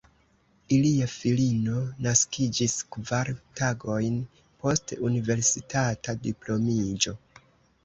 [0.77, 4.19] Ilia filino naskiĝis kvar tagojn
[4.65, 7.17] post universitata diplomiĝo.